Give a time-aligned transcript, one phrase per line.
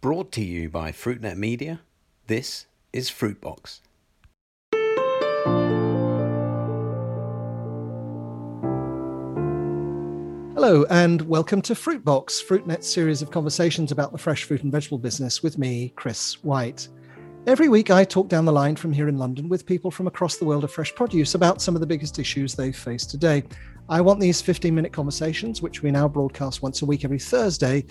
[0.00, 1.82] Brought to you by FruitNet Media,
[2.26, 3.80] this is Fruitbox.
[10.54, 14.96] Hello, and welcome to Fruitbox, FruitNet's series of conversations about the fresh fruit and vegetable
[14.96, 16.88] business with me, Chris White.
[17.46, 20.38] Every week, I talk down the line from here in London with people from across
[20.38, 23.44] the world of fresh produce about some of the biggest issues they face today.
[23.90, 27.84] I want these 15 minute conversations, which we now broadcast once a week every Thursday,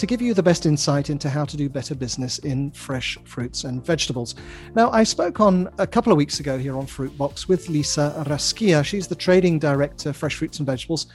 [0.00, 3.64] to give you the best insight into how to do better business in fresh fruits
[3.64, 4.34] and vegetables.
[4.74, 8.82] Now, I spoke on a couple of weeks ago here on Fruitbox with Lisa Raskia.
[8.82, 11.08] She's the trading director, fresh fruits and vegetables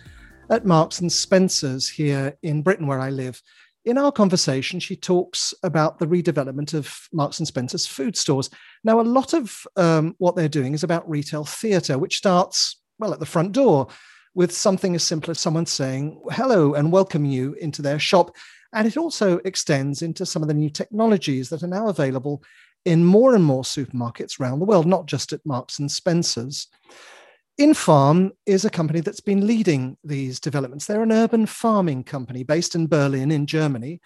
[0.52, 3.42] at Marks and Spencer's here in Britain, where I live.
[3.86, 8.52] In our conversation, she talks about the redevelopment of Marks and Spencer's food stores.
[8.84, 13.14] Now, a lot of um, what they're doing is about retail theatre, which starts, well,
[13.14, 13.88] at the front door
[14.36, 18.36] with something as simple as someone saying hello and welcome you into their shop
[18.76, 22.44] and it also extends into some of the new technologies that are now available
[22.84, 26.68] in more and more supermarkets around the world, not just at Marks and Spencer's.
[27.60, 30.86] Infarm is a company that's been leading these developments.
[30.86, 34.02] They're an urban farming company based in Berlin, in Germany.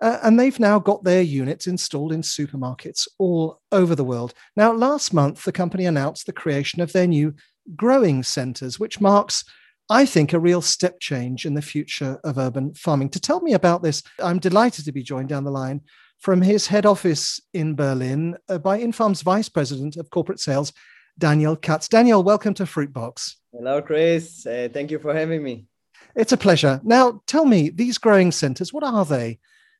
[0.00, 4.32] Uh, and they've now got their units installed in supermarkets all over the world.
[4.56, 7.34] Now, last month, the company announced the creation of their new
[7.74, 9.44] growing centers, which marks
[9.90, 13.10] I think, a real step change in the future of urban farming.
[13.10, 15.82] To tell me about this, I'm delighted to be joined down the line
[16.20, 20.72] from his head office in Berlin uh, by Infarm's Vice President of Corporate Sales,
[21.18, 21.86] Daniel Kats.
[21.86, 23.34] Daniel, welcome to Fruitbox.
[23.52, 24.46] Hello, Chris.
[24.46, 25.66] Uh, thank you for having me.
[26.16, 26.80] It's a pleasure.
[26.82, 29.38] Now, tell me, these growing centers, what are they?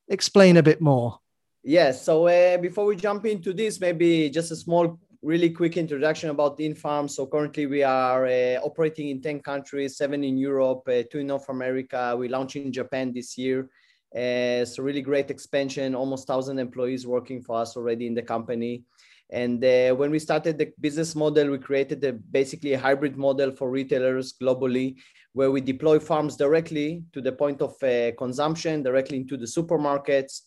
[0.09, 1.19] Explain a bit more.
[1.63, 2.05] Yes.
[2.05, 6.59] So uh, before we jump into this, maybe just a small really quick introduction about
[6.59, 7.09] Infarm.
[7.09, 11.29] So currently we are uh, operating in 10 countries, seven in Europe, uh, two in
[11.29, 12.15] North America.
[12.17, 13.71] We launched in Japan this year.
[14.15, 18.85] Uh, so really great expansion, almost 1,000 employees working for us already in the company.
[19.31, 23.51] And uh, when we started the business model, we created a, basically a hybrid model
[23.51, 24.97] for retailers globally,
[25.33, 30.43] where we deploy farms directly to the point of uh, consumption, directly into the supermarkets,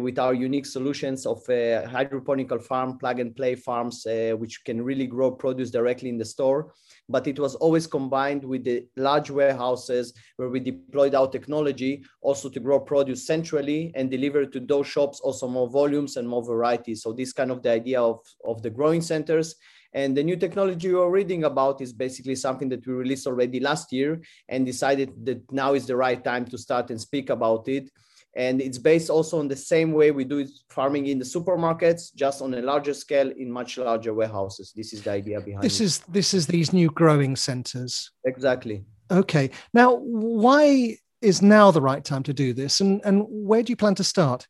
[0.00, 4.82] with our unique solutions of uh, hydroponical farm, plug and play farms, uh, which can
[4.82, 6.72] really grow produce directly in the store.
[7.08, 12.48] But it was always combined with the large warehouses where we deployed our technology also
[12.48, 16.94] to grow produce centrally and deliver to those shops also more volumes and more variety.
[16.94, 19.54] So this kind of the idea of, of the growing centers.
[19.94, 23.90] And the new technology you're reading about is basically something that we released already last
[23.90, 27.88] year and decided that now is the right time to start and speak about it
[28.38, 32.40] and it's based also on the same way we do farming in the supermarkets just
[32.40, 35.84] on a larger scale in much larger warehouses this is the idea behind this it.
[35.84, 42.04] is this is these new growing centers exactly okay now why is now the right
[42.04, 44.46] time to do this and and where do you plan to start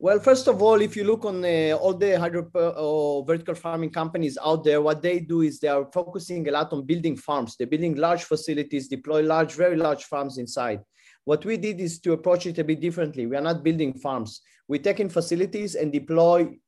[0.00, 3.90] well, first of all, if you look on uh, all the hydro or vertical farming
[3.90, 7.56] companies out there, what they do is they are focusing a lot on building farms.
[7.56, 10.82] They're building large facilities, deploy large, very large farms inside.
[11.24, 13.26] What we did is to approach it a bit differently.
[13.26, 14.40] We are not building farms.
[14.66, 16.58] We take in facilities and deploy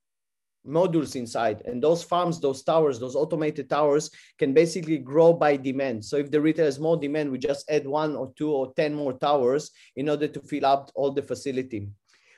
[0.66, 1.62] modules inside.
[1.64, 6.04] And those farms, those towers, those automated towers can basically grow by demand.
[6.04, 8.94] So if the retail has more demand, we just add one or two or 10
[8.94, 11.88] more towers in order to fill up all the facility.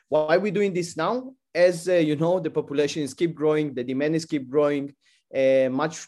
[0.08, 1.34] Why are we doing this now?
[1.54, 4.94] As uh, you know, the population is keep growing, the demand is keep growing,
[5.34, 6.06] uh, much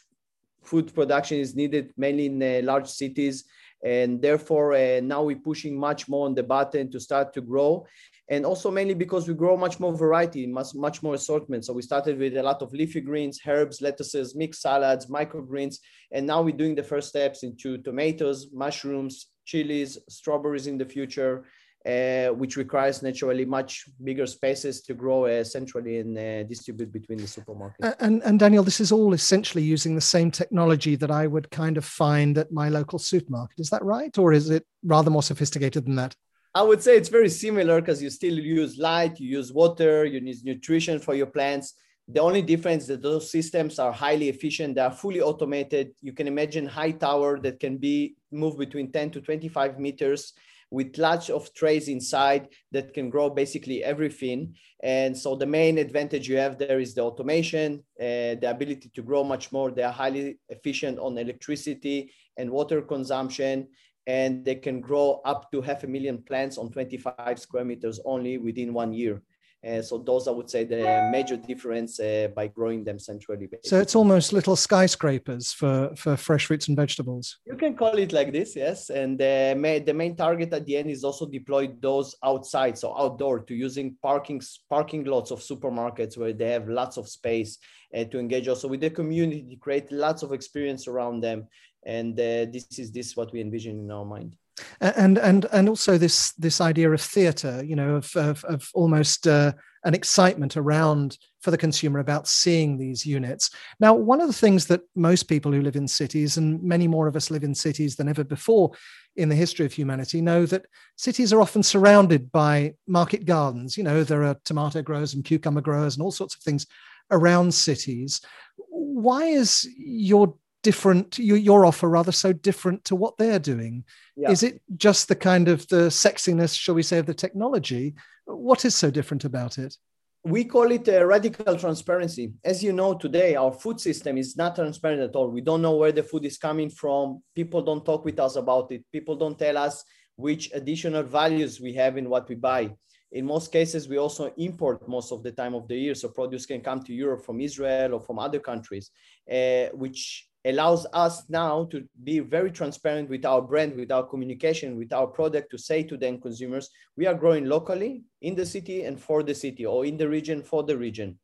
[0.62, 3.44] food production is needed mainly in uh, large cities
[3.84, 7.86] and therefore uh, now we're pushing much more on the button to start to grow.
[8.30, 11.66] And also mainly because we grow much more variety much, much more assortment.
[11.66, 15.76] So we started with a lot of leafy greens herbs lettuces mixed salads microgreens.
[16.10, 21.44] And now we're doing the first steps into tomatoes mushrooms chilies strawberries in the future
[21.86, 27.18] uh, which requires naturally much bigger spaces to grow uh, centrally and uh, distribute between
[27.18, 27.94] the supermarkets.
[28.00, 31.76] And, and Daniel, this is all essentially using the same technology that I would kind
[31.76, 33.60] of find at my local supermarket.
[33.60, 34.16] Is that right?
[34.16, 36.14] Or is it rather more sophisticated than that?
[36.54, 40.20] I would say it's very similar because you still use light, you use water, you
[40.20, 41.74] need nutrition for your plants.
[42.08, 45.92] The only difference is that those systems are highly efficient, they are fully automated.
[46.00, 50.32] You can imagine high tower that can be moved between 10 to 25 meters
[50.70, 54.54] with lots of trays inside that can grow basically everything.
[54.82, 59.02] And so the main advantage you have there is the automation, uh, the ability to
[59.02, 59.70] grow much more.
[59.70, 63.68] They are highly efficient on electricity and water consumption,
[64.06, 68.38] and they can grow up to half a million plants on 25 square meters only
[68.38, 69.22] within one year.
[69.66, 73.48] Uh, so those, I would say, the major difference uh, by growing them centrally.
[73.64, 77.38] So it's almost little skyscrapers for, for fresh fruits and vegetables.
[77.46, 78.90] You can call it like this, yes.
[78.90, 82.96] And the main, the main target at the end is also deploy those outside, so
[82.98, 87.58] outdoor, to using parking parking lots of supermarkets where they have lots of space
[87.96, 91.46] uh, to engage also with the community, create lots of experience around them.
[91.86, 94.36] And uh, this is this what we envision in our mind
[94.80, 99.26] and and and also this this idea of theatre you know of of, of almost
[99.26, 99.52] uh,
[99.84, 103.50] an excitement around for the consumer about seeing these units.
[103.78, 107.06] Now one of the things that most people who live in cities and many more
[107.06, 108.72] of us live in cities than ever before
[109.16, 110.66] in the history of humanity know that
[110.96, 113.76] cities are often surrounded by market gardens.
[113.76, 116.66] You know there are tomato growers and cucumber growers and all sorts of things
[117.10, 118.20] around cities.
[118.68, 123.84] Why is your different your, your offer rather so different to what they're doing.
[124.16, 124.30] Yeah.
[124.30, 127.94] is it just the kind of the sexiness shall we say of the technology?
[128.24, 129.76] What is so different about it?
[130.24, 132.32] We call it a radical transparency.
[132.42, 135.28] As you know today our food system is not transparent at all.
[135.28, 137.22] We don't know where the food is coming from.
[137.36, 138.82] People don't talk with us about it.
[138.90, 139.84] People don't tell us
[140.16, 142.70] which additional values we have in what we buy.
[143.12, 145.94] In most cases we also import most of the time of the year.
[145.94, 148.90] So produce can come to europe from israel or from other countries
[149.30, 154.76] uh, which allows us now to be very transparent with our brand, with our communication,
[154.76, 158.44] with our product to say to the end consumers, we are growing locally in the
[158.44, 161.18] city and for the city or in the region for the region.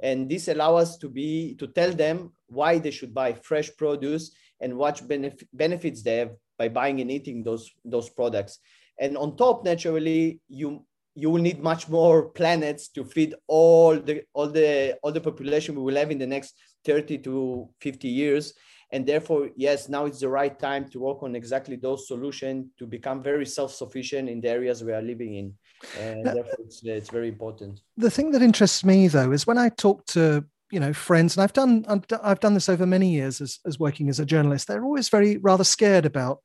[0.00, 4.32] And this allows us to be to tell them why they should buy fresh produce
[4.60, 8.58] and what benef- benefits they have by buying and eating those, those products.
[8.98, 10.84] And on top, naturally, you
[11.18, 15.74] you will need much more planets to feed all the all the all the population
[15.74, 16.54] we will have in the next
[16.86, 18.54] 30 to 50 years
[18.92, 22.86] and therefore yes now it's the right time to work on exactly those solutions to
[22.86, 25.52] become very self-sufficient in the areas we are living in
[25.98, 29.68] and therefore it's, it's very important the thing that interests me though is when i
[29.68, 31.84] talk to you know friends and i've done
[32.22, 35.36] i've done this over many years as, as working as a journalist they're always very
[35.38, 36.38] rather scared about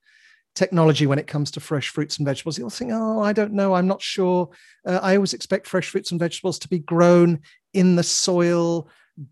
[0.53, 2.57] technology when it comes to fresh fruits and vegetables.
[2.57, 4.49] You'll think, oh, I don't know, I'm not sure.
[4.85, 7.39] Uh, I always expect fresh fruits and vegetables to be grown
[7.73, 8.89] in the soil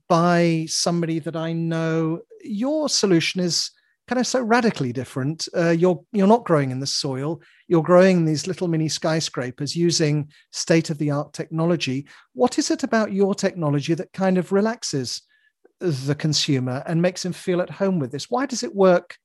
[0.08, 2.22] by somebody that I know.
[2.44, 3.72] Your solution is
[4.08, 5.48] kind of so radically different.
[5.56, 7.42] Uh, you're you're not growing in the soil.
[7.68, 12.08] You're growing these little mini skyscrapers using state of the art technology.
[12.34, 15.22] What is it about your technology that kind of relaxes
[15.80, 18.30] the consumer and makes him feel at home with this?
[18.30, 19.16] Why does it work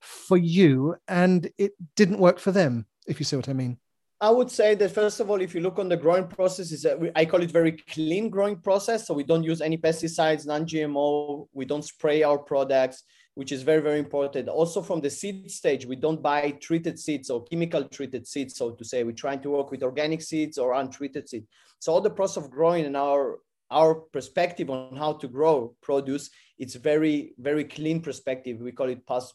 [0.00, 2.86] for you and it didn't work for them?
[3.06, 3.78] If you see what I mean.
[4.20, 6.84] I would say that first of all, if you look on the growing process, is
[7.14, 9.06] I call it very clean growing process.
[9.06, 11.46] So we don't use any pesticides, non-GMO.
[11.52, 13.04] We don't spray our products,
[13.36, 14.48] which is very very important.
[14.48, 18.56] Also from the seed stage, we don't buy treated seeds or chemical treated seeds.
[18.56, 21.46] So to say, we're trying to work with organic seeds or untreated seeds.
[21.78, 23.38] So all the process of growing and our
[23.70, 28.58] our perspective on how to grow produce, it's very very clean perspective.
[28.58, 29.34] We call it post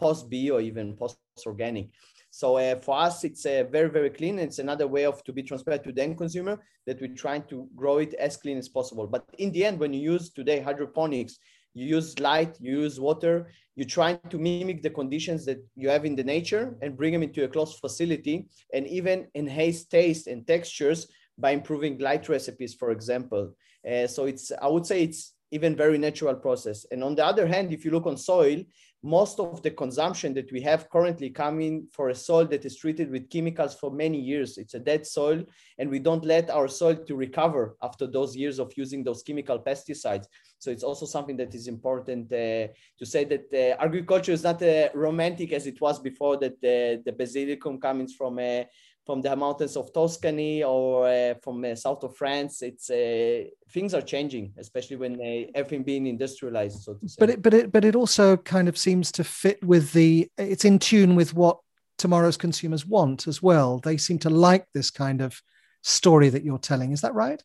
[0.00, 1.88] post bio, even post organic.
[2.34, 4.38] So uh, for us, it's uh, very, very clean.
[4.38, 7.68] It's another way of to be transparent to the end consumer that we're trying to
[7.76, 9.06] grow it as clean as possible.
[9.06, 11.36] But in the end, when you use today hydroponics,
[11.74, 16.06] you use light, you use water, you're trying to mimic the conditions that you have
[16.06, 20.46] in the nature and bring them into a closed facility and even enhance taste and
[20.46, 23.52] textures by improving light recipes, for example.
[23.86, 26.86] Uh, so it's, I would say it's even very natural process.
[26.90, 28.62] And on the other hand, if you look on soil,
[29.02, 33.10] most of the consumption that we have currently coming for a soil that is treated
[33.10, 34.58] with chemicals for many years.
[34.58, 35.42] It's a dead soil,
[35.78, 39.58] and we don't let our soil to recover after those years of using those chemical
[39.58, 40.26] pesticides.
[40.60, 42.68] So it's also something that is important uh,
[42.98, 46.36] to say that uh, agriculture is not uh, romantic as it was before.
[46.36, 48.68] That uh, the basilicum comes from a
[49.04, 52.62] from the mountains of Tuscany or uh, from uh, south of France.
[52.62, 56.82] It's uh, things are changing, especially when uh, everything being industrialized.
[56.82, 57.16] So to say.
[57.18, 60.30] But it, but it, but it also kind of seems to fit with the.
[60.38, 61.58] It's in tune with what
[61.98, 63.78] tomorrow's consumers want as well.
[63.78, 65.40] They seem to like this kind of
[65.82, 66.92] story that you're telling.
[66.92, 67.42] Is that right?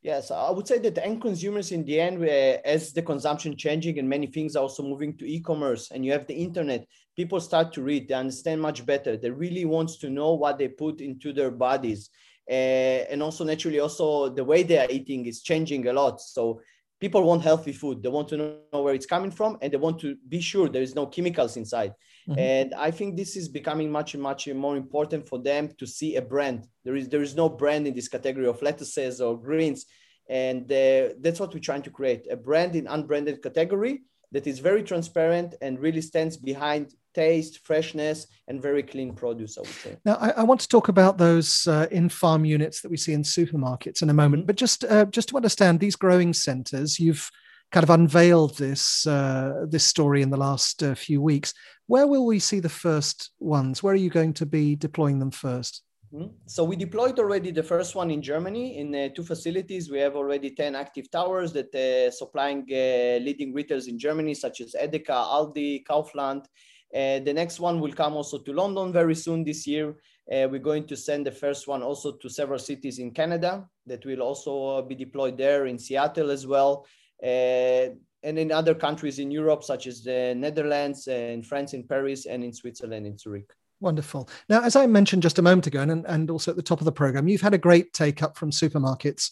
[0.00, 3.56] Yes, I would say that the end consumers in the end, uh, as the consumption
[3.56, 6.86] changing and many things are also moving to e-commerce and you have the internet,
[7.16, 9.16] people start to read, they understand much better.
[9.16, 12.10] They really wants to know what they put into their bodies.
[12.48, 16.20] Uh, and also naturally, also the way they are eating is changing a lot.
[16.20, 16.60] So
[17.00, 18.00] people want healthy food.
[18.00, 20.80] They want to know where it's coming from and they want to be sure there
[20.80, 21.92] is no chemicals inside.
[22.28, 22.38] Mm-hmm.
[22.38, 26.22] And I think this is becoming much, much more important for them to see a
[26.22, 26.66] brand.
[26.84, 29.86] There is, there is no brand in this category of lettuces or greens.
[30.28, 34.58] And uh, that's what we're trying to create a brand in unbranded category that is
[34.58, 39.96] very transparent and really stands behind taste, freshness, and very clean produce, I would say.
[40.04, 43.22] Now, I, I want to talk about those uh, in-farm units that we see in
[43.22, 47.30] supermarkets in a moment, but just uh, just to understand these growing centres, you've
[47.70, 51.52] kind of unveiled this uh, this story in the last uh, few weeks.
[51.86, 53.82] Where will we see the first ones?
[53.82, 55.82] Where are you going to be deploying them first?
[56.12, 56.28] Mm-hmm.
[56.46, 59.90] So we deployed already the first one in Germany in uh, two facilities.
[59.90, 64.62] We have already 10 active towers that uh, supplying uh, leading retailers in Germany, such
[64.62, 66.46] as Edeka, Aldi, Kaufland.
[66.94, 69.96] Uh, the next one will come also to London very soon this year.
[70.32, 74.04] Uh, we're going to send the first one also to several cities in Canada that
[74.06, 76.86] will also be deployed there in Seattle as well.
[77.22, 82.26] Uh, and in other countries in Europe, such as the Netherlands, and France, in Paris,
[82.26, 83.50] and in Switzerland, in Zurich.
[83.80, 84.28] Wonderful.
[84.48, 86.84] Now, as I mentioned just a moment ago, and, and also at the top of
[86.84, 89.30] the program, you've had a great take up from supermarkets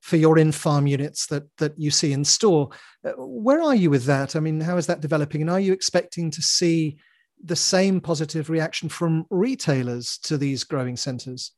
[0.00, 2.68] for your in-farm units that that you see in store.
[3.02, 4.36] Uh, where are you with that?
[4.36, 5.40] I mean, how is that developing?
[5.40, 6.98] And are you expecting to see
[7.42, 11.52] the same positive reaction from retailers to these growing centers?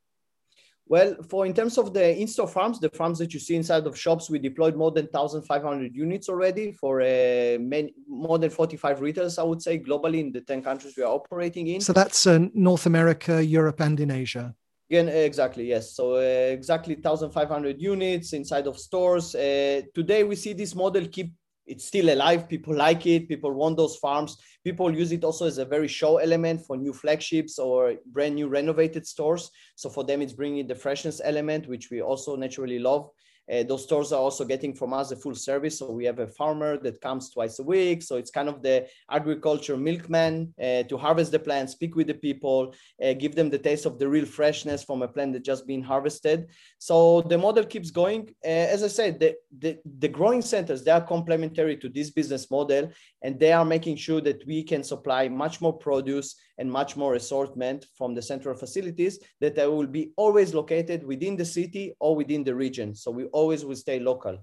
[0.88, 3.96] Well, for in terms of the in-store farms, the farms that you see inside of
[3.96, 9.38] shops, we deployed more than 1,500 units already for uh, many, more than 45 retailers,
[9.38, 11.82] I would say, globally in the 10 countries we are operating in.
[11.82, 14.54] So that's uh, North America, Europe, and in Asia.
[14.90, 15.94] Again, exactly, yes.
[15.94, 19.34] So uh, exactly 1,500 units inside of stores.
[19.34, 21.34] Uh, today, we see this model keep
[21.68, 22.48] it's still alive.
[22.48, 23.28] People like it.
[23.28, 24.38] People want those farms.
[24.64, 28.48] People use it also as a very show element for new flagships or brand new
[28.48, 29.50] renovated stores.
[29.76, 33.10] So for them, it's bringing the freshness element, which we also naturally love.
[33.50, 35.78] Uh, those stores are also getting from us a full service.
[35.78, 38.02] So we have a farmer that comes twice a week.
[38.02, 42.14] So it's kind of the agriculture milkman uh, to harvest the plant, speak with the
[42.14, 45.66] people, uh, give them the taste of the real freshness from a plant that just
[45.66, 46.48] been harvested.
[46.78, 48.28] So the model keeps going.
[48.44, 52.50] Uh, as I said, the, the, the growing centers, they are complementary to this business
[52.50, 52.90] model
[53.22, 57.14] and they are making sure that we can supply much more produce and much more
[57.14, 62.16] assortment from the central facilities that they will be always located within the city or
[62.16, 62.94] within the region.
[62.94, 64.38] So we always will stay local.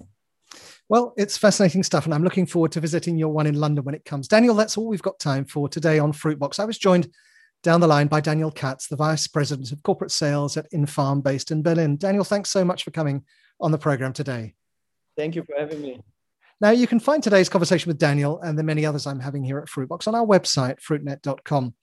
[0.87, 3.95] Well, it's fascinating stuff, and I'm looking forward to visiting your one in London when
[3.95, 4.27] it comes.
[4.27, 6.59] Daniel, that's all we've got time for today on Fruitbox.
[6.59, 7.09] I was joined
[7.63, 11.49] down the line by Daniel Kats, the Vice President of Corporate Sales at Infarm based
[11.49, 11.97] in Berlin.
[11.97, 13.23] Daniel, thanks so much for coming
[13.59, 14.53] on the program today.
[15.17, 16.01] Thank you for having me.
[16.61, 19.59] Now, you can find today's conversation with Daniel and the many others I'm having here
[19.59, 21.73] at Fruitbox on our website, fruitnet.com.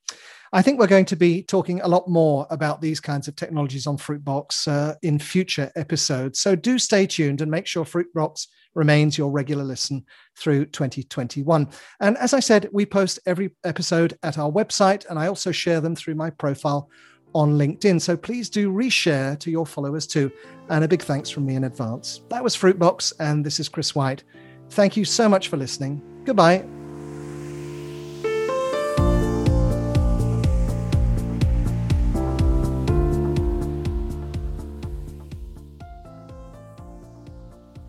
[0.54, 3.86] I think we're going to be talking a lot more about these kinds of technologies
[3.86, 6.40] on Fruitbox uh, in future episodes.
[6.40, 10.04] So do stay tuned and make sure Fruitbox remains your regular listen
[10.36, 11.68] through 2021.
[12.00, 15.80] And as I said, we post every episode at our website, and I also share
[15.80, 16.88] them through my profile
[17.34, 18.00] on LinkedIn.
[18.00, 20.30] So please do reshare to your followers too.
[20.68, 22.22] And a big thanks from me in advance.
[22.28, 24.24] That was Fruitbox, and this is Chris White.
[24.72, 26.00] Thank you so much for listening.
[26.24, 26.64] Goodbye.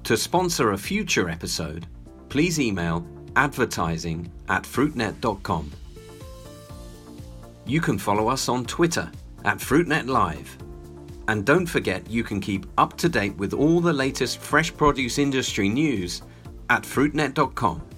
[0.04, 1.88] To sponsor a future episode,
[2.28, 5.72] please email advertising at fruitnet.com.
[7.66, 9.10] You can follow us on Twitter
[9.46, 10.58] at FruitNet Live.
[11.30, 15.18] And don't forget you can keep up to date with all the latest fresh produce
[15.18, 16.22] industry news
[16.70, 17.93] at fruitnet.com.